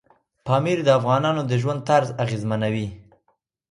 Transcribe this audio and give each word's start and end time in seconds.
پامیر 0.45 0.79
د 0.83 0.89
افغانانو 0.99 1.41
د 1.45 1.51
ژوند 1.61 1.79
طرز 1.89 2.09
اغېزمنوي. 2.23 2.87